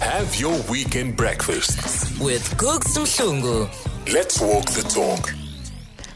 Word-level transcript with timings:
Have 0.00 0.34
your 0.36 0.58
weekend 0.70 1.16
breakfast. 1.16 2.18
with 2.20 2.56
Gugs 2.56 2.96
Mhlungu. 2.96 3.68
Let's 4.12 4.40
walk 4.40 4.64
the 4.70 4.82
talk. 4.82 5.34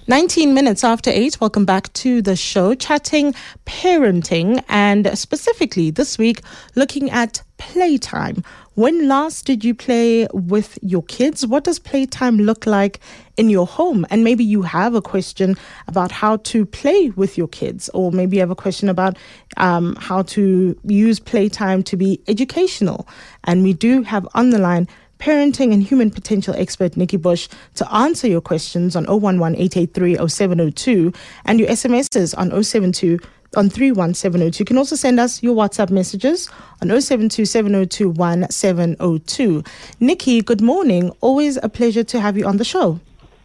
19 0.06 0.54
minutes 0.54 0.82
after 0.84 1.10
8, 1.10 1.40
welcome 1.40 1.64
back 1.64 1.92
to 1.94 2.22
the 2.22 2.34
show, 2.34 2.74
chatting 2.74 3.34
parenting 3.66 4.64
and 4.68 5.16
specifically 5.18 5.90
this 5.90 6.16
week 6.18 6.40
looking 6.74 7.10
at 7.10 7.42
playtime. 7.58 8.42
When 8.74 9.06
last 9.06 9.46
did 9.46 9.64
you 9.64 9.72
play 9.72 10.26
with 10.32 10.80
your 10.82 11.04
kids? 11.04 11.46
What 11.46 11.62
does 11.62 11.78
playtime 11.78 12.38
look 12.38 12.66
like 12.66 12.98
in 13.36 13.48
your 13.48 13.68
home? 13.68 14.04
And 14.10 14.24
maybe 14.24 14.42
you 14.42 14.62
have 14.62 14.96
a 14.96 15.02
question 15.02 15.56
about 15.86 16.10
how 16.10 16.38
to 16.38 16.66
play 16.66 17.10
with 17.10 17.38
your 17.38 17.46
kids, 17.46 17.88
or 17.94 18.10
maybe 18.10 18.36
you 18.36 18.40
have 18.40 18.50
a 18.50 18.56
question 18.56 18.88
about 18.88 19.16
um, 19.58 19.94
how 20.00 20.22
to 20.22 20.76
use 20.84 21.20
playtime 21.20 21.84
to 21.84 21.96
be 21.96 22.20
educational. 22.26 23.06
And 23.44 23.62
we 23.62 23.74
do 23.74 24.02
have 24.02 24.26
on 24.34 24.50
the 24.50 24.58
line 24.58 24.88
parenting 25.20 25.72
and 25.72 25.80
human 25.80 26.10
potential 26.10 26.52
expert 26.56 26.96
Nikki 26.96 27.16
Bush 27.16 27.48
to 27.76 27.94
answer 27.94 28.26
your 28.26 28.40
questions 28.40 28.96
on 28.96 29.06
011 29.06 29.54
883 29.54 30.16
0702 30.28 31.12
and 31.44 31.60
your 31.60 31.68
SMSs 31.68 32.36
on 32.36 32.50
072 32.62 33.20
on 33.54 33.70
31702. 33.70 34.60
You 34.60 34.64
can 34.64 34.78
also 34.78 34.96
send 34.96 35.20
us 35.20 35.40
your 35.42 35.54
WhatsApp 35.54 35.90
messages 35.90 36.50
on 36.82 36.88
072 37.00 39.62
Nikki, 40.00 40.42
good 40.42 40.60
morning. 40.60 41.12
Always 41.20 41.56
a 41.62 41.68
pleasure 41.68 42.02
to 42.04 42.20
have 42.20 42.36
you 42.36 42.46
on 42.46 42.58
the 42.58 42.64
show. 42.64 43.00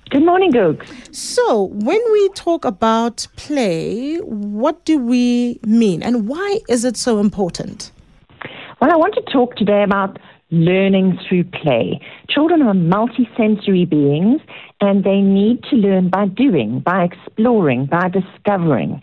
Good 0.10 0.26
morning, 0.26 0.52
Gugs. 0.52 0.88
So, 1.16 1.66
when 1.72 2.02
we 2.12 2.30
talk 2.30 2.66
about 2.66 3.28
play, 3.36 4.18
what 4.18 4.84
do 4.86 4.98
we 4.98 5.60
mean 5.64 6.02
and 6.02 6.28
why 6.28 6.62
is 6.68 6.84
it 6.84 6.98
so 6.98 7.20
important? 7.20 7.92
Well, 8.82 8.92
I 8.92 8.96
want 8.96 9.14
to 9.16 9.22
talk 9.32 9.56
today 9.56 9.84
about 9.84 10.18
learning 10.52 11.20
through 11.28 11.44
play. 11.44 12.02
Children 12.28 12.64
are 12.64 12.74
multisensory 12.74 13.88
beings 13.88 14.42
and 14.82 15.04
they 15.04 15.20
need 15.20 15.64
to 15.64 15.76
learn 15.76 16.10
by 16.10 16.26
doing, 16.28 16.80
by 16.80 17.04
exploring, 17.04 17.86
by 17.86 18.10
discovering. 18.10 19.02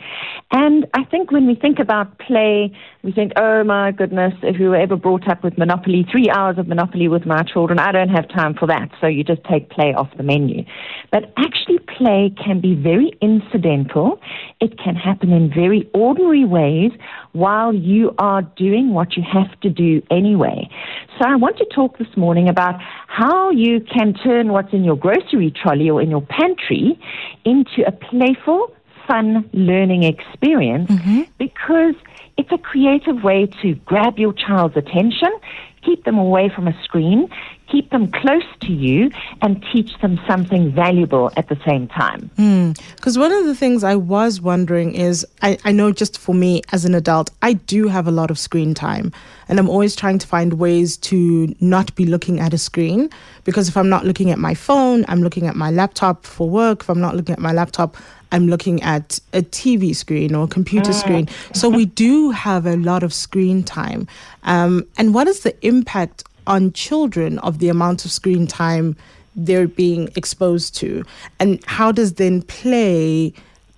And 0.51 0.87
I 0.95 1.05
think 1.05 1.31
when 1.31 1.47
we 1.47 1.55
think 1.55 1.79
about 1.79 2.19
play, 2.19 2.73
we 3.03 3.13
think, 3.13 3.33
oh 3.37 3.63
my 3.63 3.93
goodness, 3.93 4.33
if 4.43 4.59
you 4.59 4.71
were 4.71 4.77
ever 4.77 4.97
brought 4.97 5.29
up 5.29 5.45
with 5.45 5.59
Monopoly, 5.59 6.07
three 6.11 6.31
hours 6.31 6.57
of 6.59 6.67
Monopoly 6.67 7.09
with 7.09 7.27
my 7.27 7.43
children, 7.43 7.79
I 7.79 7.93
don't 7.93 8.09
have 8.09 8.29
time 8.29 8.55
for 8.55 8.67
that. 8.69 8.91
So 9.01 9.07
you 9.07 9.23
just 9.23 9.45
take 9.45 9.69
play 9.71 9.93
off 9.95 10.09
the 10.17 10.23
menu. 10.23 10.65
But 11.13 11.33
actually, 11.37 11.79
play 11.81 12.35
can 12.43 12.61
be 12.61 12.75
very 12.75 13.13
incidental. 13.21 14.21
It 14.61 14.79
can 14.79 14.95
happen 14.95 15.31
in 15.33 15.51
very 15.51 15.89
ordinary 15.93 16.45
ways 16.45 16.93
while 17.33 17.75
you 17.75 18.15
are 18.19 18.43
doing 18.43 18.95
what 18.95 19.17
you 19.17 19.23
have 19.23 19.61
to 19.61 19.69
do 19.69 20.01
anyway. 20.11 20.71
So 21.19 21.25
I 21.27 21.35
want 21.35 21.57
to 21.59 21.65
talk 21.65 21.97
this 21.97 22.15
morning 22.15 22.49
about 22.49 22.79
how 23.07 23.51
you 23.51 23.81
can 23.81 24.13
turn 24.13 24.53
what's 24.53 24.73
in 24.75 24.85
your 24.85 24.97
grocery 24.97 25.51
trolley 25.51 25.89
or 25.89 26.03
in 26.03 26.11
your 26.11 26.21
pantry 26.21 26.99
into 27.45 27.87
a 27.87 27.93
playful, 27.93 28.71
fun 29.07 29.49
learning 29.55 30.03
experience 30.03 30.91
mm-hmm. 30.91 31.23
because 31.39 31.95
it's 32.37 32.53
a 32.53 32.59
creative 32.59 33.23
way 33.23 33.47
to 33.63 33.75
grab 33.87 34.19
your 34.19 34.35
child's 34.35 34.77
attention, 34.77 35.31
keep 35.83 36.05
them 36.05 36.19
away 36.19 36.51
from 36.55 36.69
a 36.69 36.83
screen, 36.85 37.31
keep 37.71 37.91
them 37.91 38.11
close 38.11 38.45
to 38.61 38.73
you, 38.73 39.11
and 39.43 39.65
teach 39.73 39.99
them 40.01 40.19
something 40.27 40.73
valuable 40.73 41.31
at 41.37 41.49
the 41.49 41.59
same 41.67 41.89
time. 41.89 42.31
Because 42.97 43.19
one 43.19 43.33
of 43.33 43.45
the 43.45 43.55
things 43.55 43.85
I 43.85 43.97
was 43.97 44.41
wondering 44.41 44.95
is 44.95 45.27
I, 45.43 45.59
I 45.65 45.73
know 45.73 45.93
just 45.93 46.19
for 46.19 46.35
me 46.35 46.63
as 46.73 46.85
an 46.85 46.95
adult, 46.95 47.31
I 47.43 47.55
do 47.55 47.89
have 47.89 48.07
a 48.07 48.11
lot 48.11 48.31
of 48.31 48.39
screen 48.39 48.75
time. 48.75 49.13
And 49.49 49.59
I'm 49.61 49.69
always 49.69 49.95
trying 49.95 50.19
to 50.19 50.27
find 50.27 50.55
ways 50.55 50.97
to 50.99 51.55
not 51.61 51.95
be 51.95 52.05
looking 52.05 52.41
at 52.41 52.53
a 52.53 52.59
screen. 52.59 53.11
Because 53.45 53.69
if 53.69 53.77
I'm 53.77 53.89
not 53.89 54.05
looking 54.05 54.31
at 54.31 54.39
my 54.39 54.55
phone, 54.55 55.05
I'm 55.09 55.23
looking 55.23 55.47
at 55.47 55.55
my 55.55 55.71
laptop 55.71 56.27
for 56.27 56.49
work. 56.49 56.83
If 56.83 56.91
I'm 56.91 57.01
not 57.01 57.15
looking 57.15 57.33
at 57.33 57.39
my 57.39 57.53
laptop, 57.53 57.97
I'm 58.33 58.49
looking 58.49 58.83
at 58.83 59.21
a 59.33 59.43
TV 59.43 59.95
screen 59.95 60.35
or 60.35 60.45
a 60.45 60.49
computer 60.49 60.93
screen. 60.93 61.29
So 61.55 61.69
we 61.69 61.85
do 61.85 62.31
have 62.33 62.67
a 62.67 62.77
lot 62.77 63.05
of 63.05 63.15
screen 63.15 63.63
time. 63.63 64.09
Um, 64.43 64.87
and 64.99 65.15
what 65.15 65.29
is 65.29 65.41
the 65.41 65.55
impact 65.65 66.25
on 66.47 66.73
children 66.73 67.39
of 67.41 67.59
the 67.59 67.69
amount 67.69 68.05
of 68.05 68.11
screen 68.11 68.47
time 68.47 68.97
they're 69.35 69.69
being 69.69 70.09
exposed 70.17 70.75
to? 70.77 71.05
And 71.39 71.63
how 71.67 71.93
does 71.93 72.15
then 72.15 72.43
play, 72.43 73.33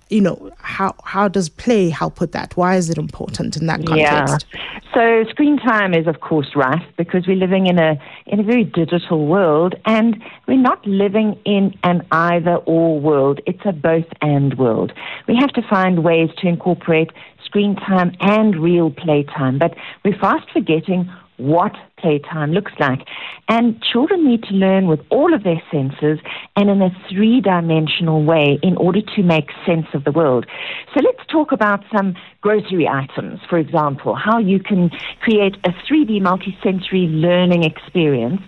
you 0.09 0.21
know, 0.21 0.51
how, 0.57 0.95
how 1.03 1.27
does 1.27 1.49
play 1.49 1.89
help 1.89 2.19
with 2.19 2.31
that? 2.31 2.55
Why 2.55 2.75
is 2.75 2.89
it 2.89 2.97
important 2.97 3.57
in 3.57 3.67
that 3.67 3.85
context? 3.85 4.45
Yeah. 4.53 4.61
So 4.93 5.23
screen 5.29 5.57
time 5.57 5.93
is 5.93 6.07
of 6.07 6.21
course 6.21 6.55
rife 6.55 6.83
because 6.97 7.27
we're 7.27 7.35
living 7.35 7.67
in 7.67 7.77
a 7.77 8.01
in 8.25 8.39
a 8.39 8.43
very 8.43 8.63
digital 8.63 9.27
world 9.27 9.75
and 9.85 10.21
we're 10.47 10.57
not 10.57 10.85
living 10.87 11.39
in 11.45 11.77
an 11.83 12.01
either 12.11 12.55
or 12.55 12.99
world. 12.99 13.39
It's 13.45 13.61
a 13.65 13.71
both 13.71 14.07
and 14.21 14.57
world. 14.57 14.91
We 15.27 15.35
have 15.39 15.51
to 15.51 15.61
find 15.69 16.03
ways 16.03 16.31
to 16.39 16.47
incorporate 16.47 17.11
screen 17.45 17.75
time 17.75 18.15
and 18.19 18.59
real 18.59 18.91
play 18.91 19.23
time 19.23 19.57
but 19.57 19.75
we're 20.03 20.17
fast 20.19 20.49
forgetting 20.51 21.09
what 21.39 21.75
playtime 21.97 22.51
looks 22.51 22.71
like. 22.79 22.99
And 23.47 23.81
children 23.81 24.27
need 24.27 24.43
to 24.43 24.53
learn 24.53 24.87
with 24.87 24.99
all 25.09 25.33
of 25.33 25.43
their 25.43 25.61
senses 25.71 26.19
and 26.55 26.69
in 26.69 26.81
a 26.81 26.89
three 27.09 27.41
dimensional 27.41 28.23
way 28.23 28.59
in 28.61 28.77
order 28.77 29.01
to 29.15 29.23
make 29.23 29.49
sense 29.65 29.87
of 29.93 30.03
the 30.03 30.11
world. 30.11 30.45
So 30.93 31.01
let's 31.03 31.25
talk 31.29 31.51
about 31.51 31.83
some 31.95 32.15
grocery 32.41 32.87
items, 32.87 33.39
for 33.49 33.57
example, 33.57 34.15
how 34.15 34.37
you 34.37 34.59
can 34.59 34.91
create 35.21 35.55
a 35.63 35.69
3D 35.69 36.21
multisensory 36.21 37.09
learning 37.09 37.63
experience 37.63 38.41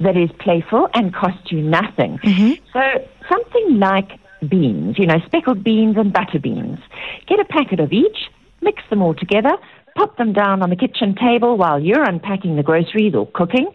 that 0.00 0.16
is 0.16 0.30
playful 0.38 0.88
and 0.94 1.14
costs 1.14 1.52
you 1.52 1.62
nothing. 1.62 2.18
Mm-hmm. 2.18 2.52
So 2.72 3.08
something 3.28 3.78
like 3.78 4.18
beans, 4.48 4.98
you 4.98 5.06
know, 5.06 5.18
speckled 5.26 5.64
beans 5.64 5.96
and 5.96 6.12
butter 6.12 6.38
beans. 6.38 6.78
Get 7.26 7.40
a 7.40 7.44
packet 7.44 7.80
of 7.80 7.92
each, 7.92 8.30
mix 8.60 8.82
them 8.90 9.02
all 9.02 9.14
together, 9.14 9.56
pop 9.98 10.16
them 10.16 10.32
down 10.32 10.62
on 10.62 10.70
the 10.70 10.76
kitchen 10.76 11.14
table 11.14 11.56
while 11.56 11.80
you're 11.80 12.04
unpacking 12.04 12.54
the 12.54 12.62
groceries 12.62 13.14
or 13.14 13.26
cooking, 13.34 13.68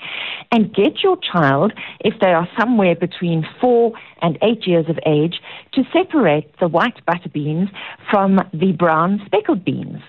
and 0.52 0.74
get 0.74 1.04
your 1.04 1.18
child, 1.18 1.74
if 2.00 2.14
they 2.22 2.32
are 2.32 2.48
somewhere 2.58 2.96
between 2.96 3.46
four 3.60 3.92
and 4.22 4.38
eight 4.42 4.66
years 4.66 4.86
of 4.88 4.98
age, 5.06 5.36
to 5.74 5.84
separate 5.92 6.48
the 6.62 6.68
white 6.68 7.06
butter 7.06 7.30
beans 7.34 7.68
from 8.10 8.40
the 8.54 8.72
brown 8.72 9.22
speckled 9.26 9.66
beans. 9.66 10.02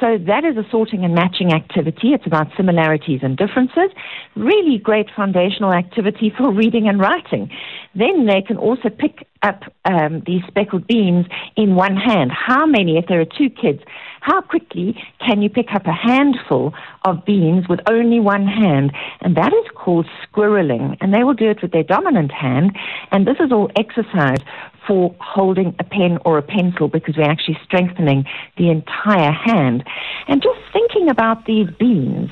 So 0.00 0.16
that 0.26 0.44
is 0.44 0.56
a 0.56 0.64
sorting 0.70 1.04
and 1.04 1.14
matching 1.14 1.52
activity. 1.52 2.14
It's 2.14 2.26
about 2.26 2.48
similarities 2.56 3.20
and 3.22 3.36
differences. 3.36 3.90
Really 4.34 4.78
great 4.78 5.08
foundational 5.14 5.74
activity 5.74 6.32
for 6.36 6.50
reading 6.50 6.88
and 6.88 6.98
writing. 6.98 7.50
Then 7.94 8.26
they 8.26 8.40
can 8.40 8.56
also 8.56 8.88
pick 8.88 9.28
up 9.42 9.60
um, 9.84 10.22
these 10.26 10.40
speckled 10.48 10.86
beans 10.86 11.26
in 11.54 11.74
one 11.74 11.96
hand. 11.96 12.30
How 12.32 12.64
many, 12.64 12.96
if 12.96 13.06
there 13.08 13.20
are 13.20 13.26
two 13.26 13.50
kids, 13.50 13.80
how 14.20 14.42
quickly 14.42 15.02
can 15.26 15.42
you 15.42 15.48
pick 15.48 15.72
up 15.72 15.86
a 15.86 15.92
handful 15.92 16.74
of 17.04 17.24
beans 17.24 17.68
with 17.68 17.80
only 17.88 18.20
one 18.20 18.46
hand? 18.46 18.92
And 19.20 19.36
that 19.36 19.52
is 19.52 19.66
called 19.74 20.06
squirreling. 20.22 20.96
And 21.00 21.12
they 21.12 21.24
will 21.24 21.34
do 21.34 21.48
it 21.48 21.62
with 21.62 21.72
their 21.72 21.82
dominant 21.82 22.30
hand. 22.30 22.76
And 23.10 23.26
this 23.26 23.36
is 23.40 23.50
all 23.50 23.70
exercise 23.76 24.40
for 24.86 25.14
holding 25.20 25.74
a 25.78 25.84
pen 25.84 26.18
or 26.24 26.38
a 26.38 26.42
pencil 26.42 26.88
because 26.88 27.16
we're 27.16 27.30
actually 27.30 27.58
strengthening 27.64 28.24
the 28.56 28.70
entire 28.70 29.32
hand. 29.32 29.84
And 30.28 30.42
just 30.42 30.60
thinking 30.72 31.08
about 31.08 31.46
these 31.46 31.68
beans, 31.78 32.30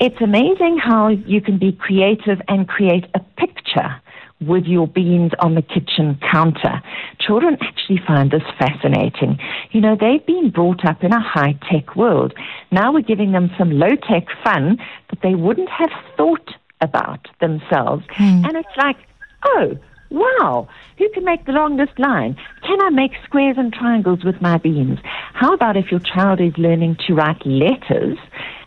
it's 0.00 0.20
amazing 0.20 0.78
how 0.78 1.08
you 1.08 1.40
can 1.40 1.58
be 1.58 1.72
creative 1.72 2.40
and 2.48 2.68
create 2.68 3.06
a 3.14 3.20
picture 3.20 4.00
with 4.46 4.64
your 4.64 4.86
beans 4.86 5.32
on 5.40 5.54
the 5.54 5.62
kitchen 5.62 6.18
counter. 6.30 6.82
Children 7.20 7.56
actually 7.60 8.00
find 8.06 8.30
this 8.30 8.42
fascinating. 8.58 9.38
You 9.70 9.80
know, 9.80 9.96
they've 9.98 10.24
been 10.24 10.50
brought 10.50 10.84
up 10.84 11.02
in 11.02 11.12
a 11.12 11.20
high 11.20 11.58
tech 11.70 11.96
world. 11.96 12.34
Now 12.70 12.92
we're 12.92 13.02
giving 13.02 13.32
them 13.32 13.50
some 13.58 13.70
low 13.70 13.94
tech 13.96 14.26
fun 14.42 14.78
that 15.10 15.20
they 15.22 15.34
wouldn't 15.34 15.70
have 15.70 15.90
thought 16.16 16.54
about 16.80 17.28
themselves. 17.40 18.04
Hmm. 18.10 18.44
And 18.44 18.56
it's 18.56 18.76
like, 18.76 18.96
oh, 19.44 19.78
wow, 20.10 20.68
who 20.98 21.08
can 21.10 21.24
make 21.24 21.44
the 21.44 21.52
longest 21.52 21.98
line? 21.98 22.36
Can 22.66 22.80
I 22.80 22.90
make 22.90 23.12
squares 23.24 23.56
and 23.58 23.72
triangles 23.72 24.24
with 24.24 24.40
my 24.40 24.58
beans? 24.58 24.98
How 25.32 25.52
about 25.52 25.76
if 25.76 25.90
your 25.90 26.00
child 26.00 26.40
is 26.40 26.52
learning 26.56 26.96
to 27.06 27.14
write 27.14 27.44
letters 27.44 28.18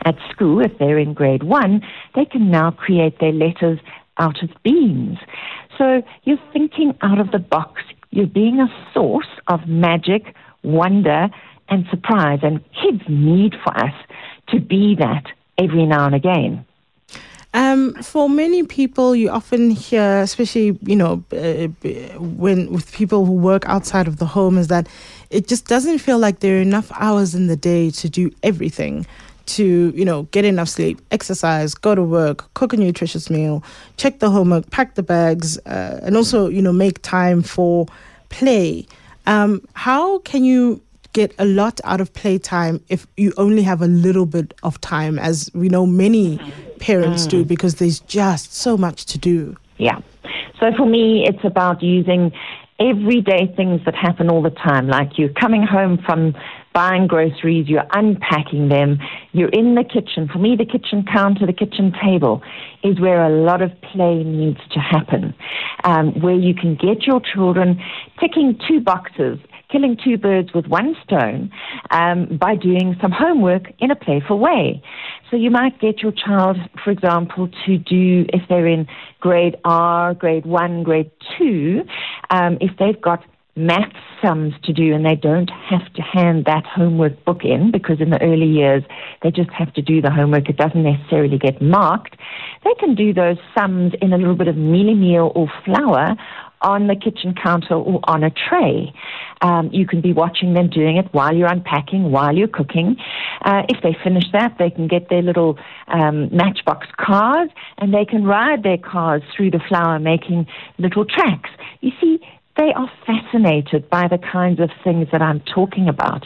at 0.06 0.16
school, 0.32 0.64
if 0.64 0.78
they're 0.78 1.00
in 1.00 1.14
grade 1.14 1.44
one, 1.44 1.82
they 2.16 2.26
can 2.26 2.52
now 2.52 2.72
create 2.72 3.20
their 3.20 3.32
letters 3.32 3.80
out 4.20 4.42
of 4.42 4.50
beans. 4.64 5.18
So 5.78 6.02
you're 6.24 6.42
thinking 6.54 6.98
out 7.02 7.20
of 7.20 7.32
the 7.32 7.40
box. 7.40 7.82
You're 8.12 8.28
being 8.28 8.60
a 8.60 8.68
source 8.94 9.28
of 9.48 9.68
magic, 9.68 10.34
wonder, 10.64 11.30
and 11.70 11.86
surprise. 11.90 12.40
And 12.42 12.64
kids 12.74 13.02
need 13.08 13.54
for 13.64 13.78
us 13.78 13.94
to 14.50 14.60
be 14.60 14.96
that 14.96 15.26
every 15.58 15.86
now 15.86 16.06
and 16.06 16.16
again. 16.16 16.66
Um, 17.54 17.94
for 18.04 18.30
many 18.30 18.64
people, 18.64 19.16
you 19.16 19.30
often 19.30 19.72
hear, 19.72 20.20
especially 20.22 20.78
you 20.84 20.96
know, 20.96 21.24
uh, 21.32 21.68
when 22.20 22.72
with 22.72 22.92
people 22.92 23.26
who 23.26 23.34
work 23.34 23.64
outside 23.66 24.08
of 24.08 24.18
the 24.18 24.26
home, 24.26 24.58
is 24.58 24.68
that 24.68 24.88
it 25.30 25.48
just 25.48 25.66
doesn't 25.66 26.00
feel 26.00 26.20
like 26.20 26.40
there 26.40 26.58
are 26.58 26.62
enough 26.62 26.92
hours 26.96 27.34
in 27.34 27.48
the 27.48 27.56
day 27.56 27.90
to 27.92 28.10
do 28.10 28.32
everything. 28.44 29.06
To, 29.48 29.92
you 29.96 30.06
know, 30.06 30.24
get 30.24 30.46
enough 30.46 30.70
sleep, 30.70 31.02
exercise, 31.12 31.74
go 31.74 31.96
to 31.96 32.04
work, 32.04 32.54
cook 32.54 32.74
a 32.74 32.78
nutritious 32.78 33.30
meal, 33.30 33.64
check 33.98 34.20
the 34.20 34.30
homework, 34.30 34.70
pack 34.70 34.96
the 34.96 35.04
bags, 35.04 35.58
uh, 35.66 36.00
and 36.04 36.16
also, 36.16 36.48
you 36.48 36.62
know, 36.62 36.74
make 36.74 37.02
time 37.02 37.42
for 37.42 37.88
play. 38.30 38.86
Um, 39.26 39.62
how 39.74 40.20
can 40.20 40.44
you 40.46 40.82
get 41.14 41.34
a 41.40 41.46
lot 41.46 41.82
out 41.84 42.00
of 42.00 42.14
playtime 42.14 42.80
if 42.90 43.08
you 43.18 43.34
only 43.38 43.64
have 43.64 43.82
a 43.82 43.88
little 43.88 44.26
bit 44.26 44.54
of 44.64 44.80
time, 44.82 45.18
as 45.18 45.50
we 45.54 45.68
know 45.68 45.86
many 45.86 46.40
parents 46.80 47.26
do, 47.26 47.44
because 47.44 47.76
there's 47.76 48.00
just 48.02 48.54
so 48.54 48.78
much 48.78 49.06
to 49.06 49.18
do? 49.18 49.58
Yeah. 49.78 50.00
So 50.60 50.72
for 50.76 50.86
me, 50.86 51.26
it's 51.28 51.44
about 51.44 51.82
using 51.82 52.32
everyday 52.80 53.52
things 53.56 53.82
that 53.86 53.96
happen 53.96 54.30
all 54.30 54.44
the 54.44 54.52
time, 54.52 54.88
like 54.88 55.18
you're 55.18 55.30
coming 55.30 55.64
home 55.64 55.98
from 56.06 56.36
buying 56.74 57.08
groceries, 57.08 57.68
you're 57.68 57.88
unpacking 57.94 58.70
them, 58.70 59.00
you're 59.32 59.50
in 59.50 59.76
the 59.76 59.84
kitchen. 59.84 60.30
For 60.32 60.40
me, 60.40 60.56
the 60.56 60.66
kitchen 60.66 61.06
counter, 61.12 61.46
the 61.46 61.54
kitchen 61.54 61.94
table 62.04 62.42
is 62.84 63.00
where 63.00 63.24
a 63.24 63.30
lot 63.30 63.62
of 63.62 63.72
play 63.82 64.24
needs 64.24 64.60
to 64.72 64.80
happen, 64.80 65.34
um, 65.84 66.20
where 66.22 66.36
you 66.36 66.54
can 66.54 66.76
get 66.76 67.04
your 67.08 67.22
children 67.22 67.82
ticking 68.20 68.60
two 68.68 68.80
boxes 68.80 69.40
killing 69.72 69.98
two 70.02 70.18
birds 70.18 70.54
with 70.54 70.66
one 70.68 70.96
stone 71.04 71.52
um, 71.92 72.38
by 72.40 72.56
doing 72.56 72.96
some 73.02 73.12
homework 73.12 73.64
in 73.80 73.92
a 73.92 73.96
playful 73.96 74.40
way. 74.40 74.82
So 75.30 75.36
you 75.36 75.52
might 75.52 75.80
get 75.80 76.02
your 76.02 76.14
child, 76.14 76.58
for 76.84 76.92
example, 76.92 77.50
to 77.66 77.78
do, 77.78 78.26
if 78.30 78.48
they're 78.48 78.68
in 78.68 78.88
grade 79.20 79.58
R, 79.66 80.14
grade 80.14 80.46
one, 80.46 80.84
grade 80.84 81.12
two, 81.38 81.82
um, 82.30 82.58
if 82.62 82.78
they've 82.78 83.02
got 83.02 83.24
math 83.58 83.92
sums 84.22 84.54
to 84.64 84.74
do 84.74 84.94
and 84.94 85.06
they 85.06 85.16
don't 85.16 85.50
have 85.70 85.92
to 85.94 86.02
hand 86.02 86.46
that 86.46 86.66
homework 86.66 87.24
book 87.26 87.44
in 87.44 87.72
because 87.72 88.00
in 88.00 88.10
the 88.10 88.22
early 88.22 88.46
years 88.46 88.84
they 89.24 89.32
just 89.32 89.50
have 89.52 89.74
to 89.74 89.82
do 89.82 90.02
the 90.02 90.12
homework. 90.12 90.50
It 90.50 90.58
doesn't 90.58 90.84
necessarily 90.84 91.38
get 91.38 91.62
marked. 91.62 92.16
They 92.64 92.74
can 92.80 92.96
do 92.96 93.14
those 93.14 93.38
sums 93.58 93.94
in 94.02 94.14
a 94.14 94.18
little 94.18 94.36
bit 94.36 94.48
of 94.48 94.56
mealie 94.56 94.98
meal 94.98 95.32
or 95.36 95.48
flour 95.66 96.16
on 96.62 96.88
the 96.88 96.96
kitchen 96.96 97.36
counter 97.42 97.76
or 97.76 98.00
on 98.06 98.24
a 98.24 98.32
tray. 98.32 98.94
Um, 99.42 99.70
you 99.72 99.86
can 99.86 100.02
be 100.02 100.14
watching 100.14 100.54
them 100.54 100.70
doing 100.70 100.98
it 100.98 101.06
while 101.12 101.36
you're 101.36 101.52
unpacking, 101.52 102.12
while 102.12 102.36
you're 102.36 102.48
cooking. 102.48 102.96
Uh, 103.44 103.62
if 103.70 103.82
they 103.84 103.96
finish 104.04 104.24
that, 104.34 104.56
they 104.58 104.70
can 104.70 104.88
get 104.88 105.10
their 105.10 105.22
little 105.22 105.58
um, 105.88 106.36
matchbox 106.36 106.88
cars 107.00 107.50
and 107.78 107.94
they 107.94 108.06
can 108.06 108.24
ride 108.24 108.64
their 108.64 108.78
cars 108.78 109.22
through 109.36 109.52
the 109.52 109.60
flour, 109.68 110.00
making 110.00 110.48
little 110.80 111.06
tracks. 111.06 111.50
You 111.82 111.92
see, 112.02 112.20
they 112.58 112.74
are 112.74 112.92
fascinated 113.06 113.90
by 113.90 114.08
the 114.08 114.18
kinds 114.18 114.60
of 114.60 114.70
things 114.84 115.08
that 115.12 115.22
I'm 115.22 115.42
talking 115.42 115.88
about. 115.88 116.26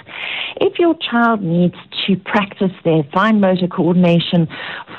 If 0.56 0.80
your 0.80 0.95
child 0.95 1.42
needs 1.42 1.75
to 2.07 2.16
practice 2.16 2.72
their 2.83 3.04
fine 3.13 3.39
motor 3.39 3.68
coordination 3.68 4.48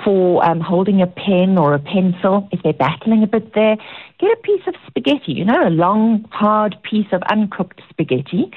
for 0.05 0.45
um, 0.45 0.61
holding 0.61 1.01
a 1.01 1.07
pen 1.07 1.57
or 1.59 1.75
a 1.75 1.79
pencil, 1.79 2.49
if 2.53 2.63
they're 2.63 2.73
battling 2.73 3.23
a 3.23 3.27
bit 3.27 3.55
there, 3.55 3.77
get 4.21 4.31
a 4.31 4.41
piece 4.43 4.63
of 4.67 4.75
spaghetti, 4.87 5.33
you 5.33 5.45
know, 5.45 5.67
a 5.67 5.71
long, 5.71 6.25
hard 6.31 6.77
piece 6.83 7.09
of 7.13 7.23
uncooked 7.31 7.81
spaghetti. 7.89 8.51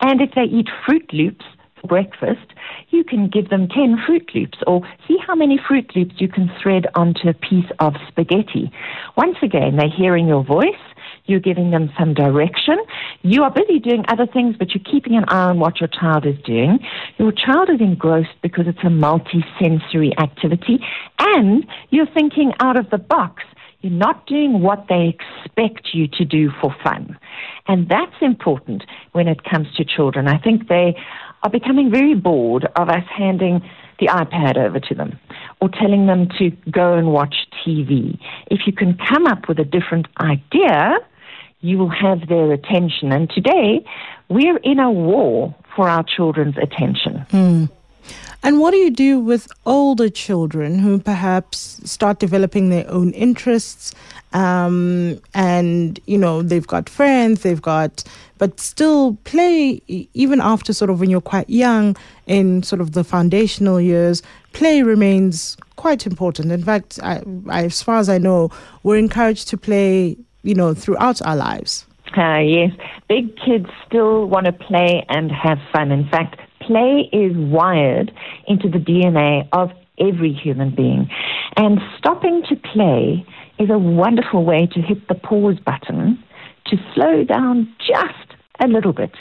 And 0.00 0.20
if 0.20 0.30
they 0.34 0.44
eat 0.44 0.68
Froot 0.86 1.12
Loops, 1.12 1.44
for 1.80 1.88
breakfast, 1.88 2.52
you 2.90 3.04
can 3.04 3.28
give 3.28 3.50
them 3.50 3.68
10 3.68 4.04
Froot 4.06 4.34
Loops 4.34 4.58
or 4.66 4.82
see 5.06 5.16
how 5.26 5.34
many 5.34 5.58
Froot 5.58 5.94
Loops 5.96 6.14
you 6.18 6.28
can 6.28 6.50
thread 6.62 6.86
onto 6.94 7.28
a 7.28 7.34
piece 7.34 7.70
of 7.80 7.94
spaghetti. 8.08 8.70
Once 9.16 9.36
again, 9.42 9.76
they're 9.76 9.90
hearing 9.90 10.28
your 10.28 10.44
voice 10.44 10.78
you're 11.26 11.40
giving 11.40 11.70
them 11.70 11.90
some 11.98 12.14
direction. 12.14 12.78
You 13.22 13.42
are 13.44 13.50
busy 13.50 13.78
doing 13.78 14.04
other 14.08 14.26
things, 14.26 14.56
but 14.58 14.74
you're 14.74 14.84
keeping 14.84 15.16
an 15.16 15.24
eye 15.28 15.50
on 15.50 15.58
what 15.58 15.80
your 15.80 15.88
child 15.88 16.26
is 16.26 16.36
doing. 16.44 16.80
Your 17.18 17.32
child 17.32 17.70
is 17.70 17.80
engrossed 17.80 18.40
because 18.42 18.66
it's 18.66 18.82
a 18.84 18.90
multi-sensory 18.90 20.12
activity, 20.18 20.80
and 21.18 21.66
you're 21.90 22.06
thinking 22.06 22.52
out 22.60 22.76
of 22.76 22.90
the 22.90 22.98
box. 22.98 23.42
You're 23.80 23.92
not 23.92 24.26
doing 24.26 24.62
what 24.62 24.86
they 24.88 25.12
expect 25.16 25.88
you 25.92 26.06
to 26.06 26.24
do 26.24 26.50
for 26.60 26.74
fun. 26.84 27.18
And 27.66 27.88
that's 27.88 28.14
important 28.20 28.84
when 29.10 29.26
it 29.26 29.42
comes 29.42 29.66
to 29.76 29.84
children. 29.84 30.28
I 30.28 30.38
think 30.38 30.68
they 30.68 30.96
are 31.42 31.50
becoming 31.50 31.90
very 31.90 32.14
bored 32.14 32.66
of 32.76 32.88
us 32.88 33.04
handing 33.16 33.60
the 33.98 34.06
iPad 34.06 34.56
over 34.56 34.78
to 34.78 34.94
them 34.94 35.18
or 35.60 35.68
telling 35.68 36.06
them 36.06 36.28
to 36.38 36.50
go 36.70 36.94
and 36.94 37.12
watch 37.12 37.34
TV. 37.64 38.18
If 38.46 38.66
you 38.66 38.72
can 38.72 38.96
come 39.08 39.26
up 39.26 39.48
with 39.48 39.58
a 39.58 39.64
different 39.64 40.06
idea, 40.20 40.98
you 41.62 41.78
will 41.78 41.88
have 41.88 42.28
their 42.28 42.52
attention. 42.52 43.12
And 43.12 43.30
today, 43.30 43.84
we're 44.28 44.58
in 44.58 44.78
a 44.78 44.90
war 44.90 45.54
for 45.74 45.88
our 45.88 46.02
children's 46.02 46.56
attention. 46.58 47.24
Mm. 47.30 47.70
And 48.44 48.58
what 48.58 48.72
do 48.72 48.76
you 48.78 48.90
do 48.90 49.20
with 49.20 49.46
older 49.64 50.08
children 50.08 50.80
who 50.80 50.98
perhaps 50.98 51.80
start 51.84 52.18
developing 52.18 52.70
their 52.70 52.88
own 52.90 53.12
interests? 53.12 53.94
Um, 54.32 55.20
and, 55.34 56.00
you 56.06 56.18
know, 56.18 56.42
they've 56.42 56.66
got 56.66 56.88
friends, 56.88 57.42
they've 57.42 57.62
got, 57.62 58.02
but 58.38 58.58
still 58.58 59.14
play, 59.24 59.80
even 59.86 60.40
after 60.40 60.72
sort 60.72 60.90
of 60.90 60.98
when 60.98 61.10
you're 61.10 61.20
quite 61.20 61.48
young 61.48 61.96
in 62.26 62.64
sort 62.64 62.80
of 62.80 62.92
the 62.92 63.04
foundational 63.04 63.80
years, 63.80 64.22
play 64.52 64.82
remains 64.82 65.56
quite 65.76 66.04
important. 66.06 66.50
In 66.50 66.64
fact, 66.64 66.98
I, 67.02 67.22
I, 67.48 67.64
as 67.66 67.82
far 67.82 67.98
as 67.98 68.08
I 68.08 68.18
know, 68.18 68.50
we're 68.82 68.96
encouraged 68.96 69.48
to 69.48 69.56
play 69.56 70.16
you 70.42 70.54
know, 70.54 70.74
throughout 70.74 71.24
our 71.26 71.36
lives. 71.36 71.86
Uh, 72.16 72.38
yes, 72.38 72.70
big 73.08 73.36
kids 73.36 73.66
still 73.86 74.26
want 74.26 74.46
to 74.46 74.52
play 74.52 75.04
and 75.08 75.30
have 75.32 75.58
fun. 75.72 75.90
In 75.90 76.06
fact, 76.08 76.38
play 76.60 77.08
is 77.12 77.32
wired 77.36 78.12
into 78.46 78.68
the 78.68 78.78
DNA 78.78 79.48
of 79.52 79.70
every 79.98 80.32
human 80.32 80.74
being. 80.74 81.08
And 81.56 81.80
stopping 81.98 82.42
to 82.48 82.56
play 82.56 83.26
is 83.58 83.70
a 83.70 83.78
wonderful 83.78 84.44
way 84.44 84.68
to 84.72 84.80
hit 84.80 85.08
the 85.08 85.14
pause 85.14 85.58
button 85.64 86.22
to 86.66 86.76
slow 86.94 87.24
down 87.24 87.72
just 87.78 88.36
a 88.60 88.68
little 88.68 88.92
bit. 88.92 89.12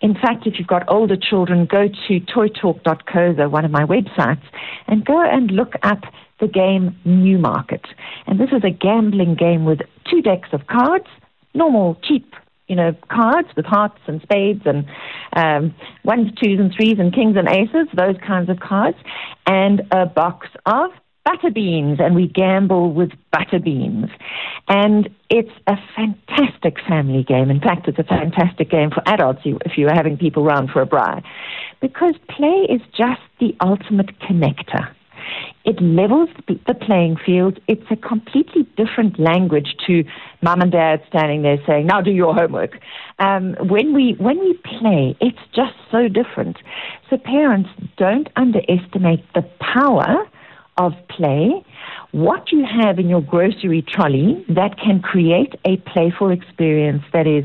In 0.00 0.14
fact, 0.14 0.46
if 0.46 0.54
you've 0.58 0.68
got 0.68 0.82
older 0.88 1.16
children, 1.16 1.66
go 1.66 1.88
to 1.88 2.20
toytalk.co, 2.20 3.48
one 3.48 3.64
of 3.64 3.70
my 3.70 3.84
websites, 3.84 4.42
and 4.86 5.04
go 5.04 5.22
and 5.22 5.50
look 5.50 5.74
up 5.82 6.04
the 6.40 6.48
game 6.48 6.98
Newmarket. 7.04 7.86
And 8.26 8.40
this 8.40 8.50
is 8.50 8.62
a 8.64 8.70
gambling 8.70 9.34
game 9.34 9.64
with 9.64 9.80
two 10.10 10.22
decks 10.22 10.48
of 10.52 10.66
cards, 10.66 11.06
normal, 11.54 11.96
cheap, 12.02 12.34
you 12.66 12.76
know, 12.76 12.94
cards 13.08 13.48
with 13.56 13.66
hearts 13.66 13.98
and 14.06 14.22
spades 14.22 14.62
and 14.64 14.86
um, 15.34 15.74
ones, 16.04 16.30
twos, 16.42 16.60
and 16.60 16.72
threes, 16.72 16.96
and 16.98 17.12
kings 17.12 17.36
and 17.36 17.48
aces, 17.48 17.88
those 17.94 18.16
kinds 18.24 18.48
of 18.48 18.60
cards, 18.60 18.96
and 19.46 19.82
a 19.90 20.06
box 20.06 20.46
of 20.66 20.90
butter 21.24 21.50
beans, 21.50 21.98
and 22.00 22.14
we 22.14 22.26
gamble 22.26 22.92
with 22.92 23.10
butter 23.32 23.58
beans. 23.58 24.08
And 24.68 25.10
it's 25.28 25.50
a 25.66 25.76
fantastic 25.96 26.76
family 26.88 27.24
game. 27.24 27.50
In 27.50 27.60
fact, 27.60 27.88
it's 27.88 27.98
a 27.98 28.04
fantastic 28.04 28.70
game 28.70 28.90
for 28.90 29.02
adults 29.06 29.40
if 29.44 29.76
you 29.76 29.88
are 29.88 29.94
having 29.94 30.16
people 30.16 30.44
round 30.44 30.70
for 30.70 30.80
a 30.80 30.86
braai, 30.86 31.22
because 31.80 32.14
play 32.28 32.66
is 32.68 32.80
just 32.96 33.20
the 33.40 33.54
ultimate 33.60 34.18
connector. 34.20 34.94
It 35.64 35.80
levels 35.80 36.30
the 36.46 36.74
playing 36.74 37.16
field. 37.24 37.60
It's 37.68 37.84
a 37.90 37.96
completely 37.96 38.66
different 38.76 39.18
language 39.18 39.76
to 39.86 40.04
mum 40.42 40.60
and 40.60 40.72
dad 40.72 41.02
standing 41.08 41.42
there 41.42 41.58
saying, 41.66 41.86
"Now 41.86 42.00
do 42.00 42.10
your 42.10 42.34
homework." 42.34 42.78
Um, 43.18 43.54
when 43.60 43.92
we 43.92 44.14
when 44.18 44.38
we 44.38 44.54
play, 44.54 45.16
it's 45.20 45.44
just 45.54 45.74
so 45.90 46.08
different. 46.08 46.56
So 47.08 47.18
parents 47.18 47.70
don't 47.96 48.28
underestimate 48.36 49.24
the 49.34 49.42
power 49.60 50.26
of 50.78 50.92
play. 51.08 51.62
What 52.12 52.50
you 52.50 52.64
have 52.64 52.98
in 52.98 53.08
your 53.08 53.20
grocery 53.20 53.82
trolley 53.82 54.44
that 54.48 54.78
can 54.78 55.00
create 55.00 55.54
a 55.64 55.76
playful 55.76 56.30
experience 56.30 57.02
that 57.12 57.26
is 57.26 57.44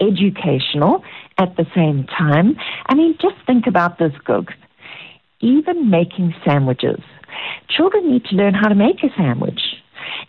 educational 0.00 1.04
at 1.38 1.56
the 1.56 1.66
same 1.74 2.04
time. 2.04 2.56
I 2.86 2.94
mean, 2.94 3.16
just 3.20 3.36
think 3.46 3.66
about 3.66 3.98
this, 3.98 4.12
Gugs. 4.26 4.54
Even 5.40 5.90
making 5.90 6.34
sandwiches 6.44 7.00
Children 7.68 8.10
need 8.10 8.24
to 8.26 8.36
learn 8.36 8.54
how 8.54 8.68
to 8.68 8.74
make 8.74 9.02
a 9.02 9.08
sandwich. 9.16 9.60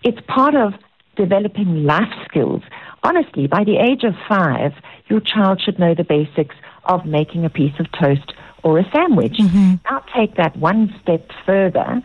It's 0.03 0.19
part 0.27 0.55
of 0.55 0.73
developing 1.15 1.83
life 1.83 2.13
skills. 2.27 2.61
Honestly, 3.03 3.47
by 3.47 3.63
the 3.63 3.77
age 3.77 4.03
of 4.03 4.13
five, 4.27 4.73
your 5.07 5.19
child 5.19 5.61
should 5.61 5.79
know 5.79 5.93
the 5.95 6.03
basics 6.03 6.55
of 6.85 7.05
making 7.05 7.45
a 7.45 7.49
piece 7.49 7.77
of 7.79 7.87
toast 7.91 8.33
or 8.63 8.79
a 8.79 8.89
sandwich. 8.93 9.37
Mm-hmm. 9.39 9.75
Now 9.89 10.03
take 10.15 10.35
that 10.35 10.55
one 10.57 10.93
step 11.01 11.29
further. 11.45 12.01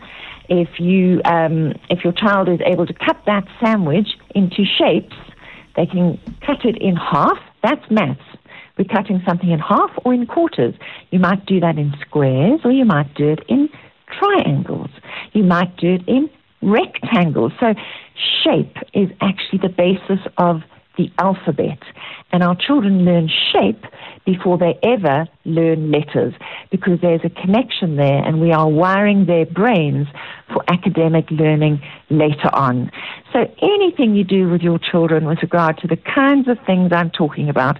If 0.49 0.79
you 0.79 1.21
um, 1.25 1.73
if 1.89 2.03
your 2.03 2.13
child 2.13 2.49
is 2.49 2.59
able 2.65 2.85
to 2.85 2.93
cut 2.93 3.17
that 3.25 3.45
sandwich 3.63 4.07
into 4.33 4.63
shapes, 4.65 5.15
they 5.75 5.85
can 5.85 6.19
cut 6.45 6.65
it 6.65 6.77
in 6.77 6.95
half. 6.95 7.37
That's 7.63 7.89
maths. 7.91 8.21
We're 8.77 8.85
cutting 8.85 9.21
something 9.25 9.49
in 9.49 9.59
half 9.59 9.91
or 10.05 10.13
in 10.13 10.25
quarters. 10.27 10.75
You 11.09 11.19
might 11.19 11.45
do 11.45 11.59
that 11.59 11.77
in 11.77 11.93
squares 12.01 12.61
or 12.63 12.71
you 12.71 12.85
might 12.85 13.13
do 13.15 13.29
it 13.29 13.39
in 13.47 13.69
triangles. 14.07 14.89
You 15.33 15.43
might 15.43 15.75
do 15.77 15.95
it 15.95 16.07
in 16.07 16.29
rectangles. 16.61 17.53
So 17.59 17.73
shape 18.43 18.75
is 18.93 19.09
actually 19.21 19.59
the 19.61 19.69
basis 19.69 20.19
of 20.37 20.61
the 20.97 21.11
alphabet. 21.19 21.79
And 22.31 22.43
our 22.43 22.55
children 22.55 23.05
learn 23.05 23.29
shape 23.53 23.85
before 24.25 24.57
they 24.57 24.77
ever 24.83 25.27
learn 25.45 25.91
letters 25.91 26.33
because 26.71 26.99
there's 27.01 27.21
a 27.23 27.29
connection 27.29 27.95
there 27.95 28.21
and 28.25 28.41
we 28.41 28.51
are 28.51 28.67
wiring 28.67 29.25
their 29.25 29.45
brains 29.45 30.07
for 30.51 30.63
academic 30.67 31.29
learning 31.31 31.81
later 32.09 32.49
on. 32.53 32.91
So 33.31 33.39
anything 33.61 34.15
you 34.15 34.23
do 34.23 34.49
with 34.49 34.61
your 34.61 34.79
children 34.79 35.25
with 35.25 35.39
regard 35.41 35.77
to 35.79 35.87
the 35.87 35.97
kinds 35.97 36.47
of 36.47 36.57
things 36.65 36.91
I'm 36.91 37.11
talking 37.11 37.47
about, 37.47 37.77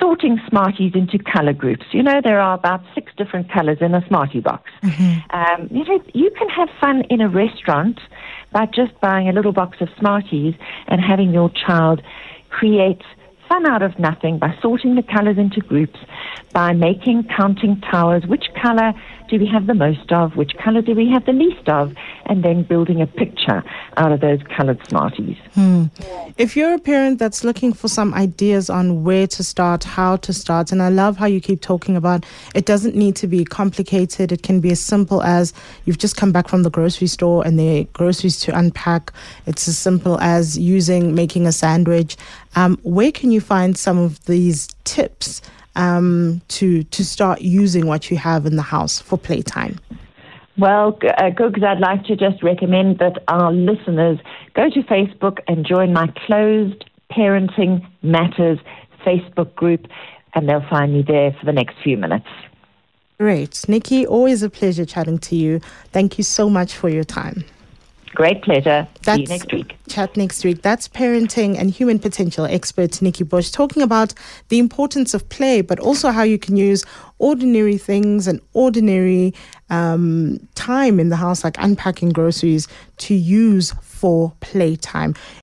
sorting 0.00 0.40
Smarties 0.48 0.92
into 0.94 1.18
color 1.18 1.52
groups. 1.52 1.86
You 1.92 2.02
know, 2.02 2.20
there 2.22 2.40
are 2.40 2.54
about 2.54 2.82
six 2.94 3.12
different 3.16 3.50
colors 3.50 3.78
in 3.80 3.94
a 3.94 4.06
Smartie 4.08 4.40
box. 4.40 4.70
Mm-hmm. 4.82 5.36
Um, 5.36 5.68
you 5.70 5.84
know, 5.84 6.02
you 6.14 6.30
can 6.38 6.48
have 6.48 6.68
fun 6.80 7.02
in 7.10 7.20
a 7.20 7.28
restaurant 7.28 8.00
by 8.52 8.66
just 8.66 8.98
buying 9.00 9.28
a 9.28 9.32
little 9.32 9.52
box 9.52 9.78
of 9.80 9.88
Smarties 9.98 10.54
and 10.86 11.00
having 11.00 11.32
your 11.32 11.50
child 11.50 12.02
create 12.50 13.02
fun 13.48 13.66
out 13.66 13.82
of 13.82 13.98
nothing 13.98 14.38
by 14.38 14.54
sorting 14.60 14.94
the 14.94 15.02
colors 15.02 15.38
into 15.38 15.60
groups, 15.60 15.98
by 16.52 16.72
making 16.72 17.24
counting 17.36 17.80
towers. 17.80 18.24
Which 18.26 18.44
color 18.62 18.92
do 19.28 19.38
we 19.38 19.46
have 19.46 19.66
the 19.66 19.74
most 19.74 20.10
of? 20.12 20.36
Which 20.36 20.52
color 20.62 20.82
do 20.82 20.94
we 20.94 21.08
have 21.10 21.24
the 21.26 21.32
least 21.32 21.68
of? 21.68 21.94
And 22.26 22.42
then 22.42 22.62
building 22.62 23.00
a 23.00 23.06
picture 23.06 23.62
out 23.96 24.12
of 24.12 24.20
those 24.20 24.40
colored 24.56 24.80
Smarties. 24.88 25.36
Hmm. 25.54 25.86
If 26.36 26.56
you're 26.56 26.74
a 26.74 26.78
parent 26.78 27.18
that's 27.18 27.44
looking 27.44 27.72
for 27.72 27.88
some 27.88 28.14
ideas 28.14 28.70
on 28.70 29.04
where 29.04 29.26
to 29.28 29.44
start, 29.44 29.84
how 29.84 30.16
to 30.16 30.32
start, 30.32 30.72
and 30.72 30.82
I 30.82 30.88
love 30.88 31.16
how 31.16 31.26
you 31.26 31.40
keep 31.40 31.60
talking 31.60 31.96
about 31.96 32.24
it 32.54 32.64
doesn't 32.64 32.94
need 32.94 33.16
to 33.16 33.26
be 33.26 33.44
complicated. 33.44 34.32
It 34.32 34.42
can 34.42 34.60
be 34.60 34.70
as 34.70 34.80
simple 34.80 35.22
as 35.22 35.52
you've 35.84 35.98
just 35.98 36.16
come 36.16 36.32
back 36.32 36.48
from 36.48 36.62
the 36.62 36.70
grocery 36.70 37.08
store 37.08 37.46
and 37.46 37.58
are 37.60 37.84
groceries 37.92 38.40
to 38.40 38.58
unpack. 38.58 39.12
It's 39.46 39.68
as 39.68 39.78
simple 39.78 40.18
as 40.20 40.58
using 40.58 41.14
making 41.14 41.46
a 41.46 41.52
sandwich. 41.52 42.16
Um, 42.56 42.78
where 42.82 43.12
can 43.12 43.30
you 43.30 43.40
find 43.40 43.76
some 43.76 43.98
of 43.98 44.24
these 44.24 44.68
tips? 44.84 45.42
Um, 45.78 46.42
to 46.48 46.82
to 46.82 47.04
start 47.04 47.40
using 47.40 47.86
what 47.86 48.10
you 48.10 48.18
have 48.18 48.44
in 48.44 48.56
the 48.56 48.62
house 48.62 49.00
for 49.00 49.16
playtime? 49.16 49.78
Well, 50.58 50.98
uh, 51.16 51.30
because 51.30 51.62
I'd 51.62 51.78
like 51.78 52.04
to 52.06 52.16
just 52.16 52.42
recommend 52.42 52.98
that 52.98 53.22
our 53.28 53.52
listeners 53.52 54.18
go 54.54 54.68
to 54.68 54.82
Facebook 54.82 55.38
and 55.46 55.64
join 55.64 55.92
my 55.92 56.12
closed 56.26 56.84
Parenting 57.12 57.86
Matters 58.02 58.58
Facebook 59.06 59.54
group, 59.54 59.86
and 60.34 60.48
they'll 60.48 60.68
find 60.68 60.92
me 60.92 61.04
there 61.06 61.34
for 61.38 61.46
the 61.46 61.52
next 61.52 61.76
few 61.82 61.96
minutes. 61.96 62.26
Great. 63.18 63.68
Nikki, 63.68 64.06
always 64.06 64.42
a 64.42 64.50
pleasure 64.50 64.84
chatting 64.84 65.18
to 65.18 65.36
you. 65.36 65.60
Thank 65.92 66.18
you 66.18 66.24
so 66.24 66.50
much 66.50 66.74
for 66.74 66.88
your 66.88 67.04
time. 67.04 67.44
Great 68.18 68.42
pleasure. 68.42 68.84
That's, 69.02 69.16
See 69.16 69.22
you 69.22 69.28
next 69.28 69.52
week. 69.52 69.76
Chat 69.88 70.16
next 70.16 70.44
week. 70.44 70.60
That's 70.62 70.88
parenting 70.88 71.56
and 71.56 71.70
human 71.70 72.00
potential 72.00 72.46
expert 72.46 73.00
Nikki 73.00 73.22
Bush 73.22 73.52
talking 73.52 73.80
about 73.80 74.12
the 74.48 74.58
importance 74.58 75.14
of 75.14 75.28
play, 75.28 75.60
but 75.60 75.78
also 75.78 76.10
how 76.10 76.24
you 76.24 76.36
can 76.36 76.56
use 76.56 76.84
ordinary 77.20 77.78
things 77.78 78.26
and 78.26 78.40
ordinary 78.54 79.34
um, 79.70 80.40
time 80.56 80.98
in 80.98 81.10
the 81.10 81.16
house, 81.16 81.44
like 81.44 81.54
unpacking 81.60 82.08
groceries, 82.08 82.66
to 82.96 83.14
use 83.14 83.72
for 83.82 84.32
playtime. 84.40 85.14